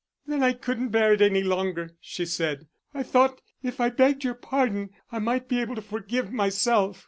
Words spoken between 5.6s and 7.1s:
able to forgive myself.